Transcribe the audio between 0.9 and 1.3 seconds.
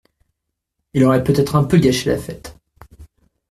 Il aurait